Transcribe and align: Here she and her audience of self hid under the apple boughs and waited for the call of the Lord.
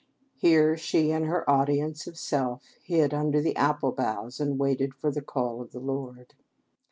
Here 0.39 0.77
she 0.77 1.11
and 1.11 1.25
her 1.27 1.47
audience 1.47 2.07
of 2.07 2.17
self 2.17 2.63
hid 2.83 3.13
under 3.13 3.39
the 3.39 3.55
apple 3.55 3.91
boughs 3.91 4.39
and 4.39 4.57
waited 4.57 4.95
for 4.95 5.11
the 5.11 5.21
call 5.21 5.61
of 5.61 5.73
the 5.73 5.79
Lord. 5.79 6.33